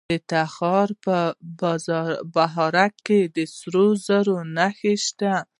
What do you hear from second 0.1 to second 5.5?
تخار په بهارک کې د سرو زرو نښې شته.